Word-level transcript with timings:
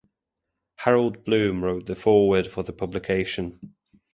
Harold 0.77 1.23
Bloom 1.23 1.63
wrote 1.63 1.85
the 1.85 1.93
foreword 1.93 2.47
for 2.47 2.63
the 2.63 2.73
publication. 2.73 3.75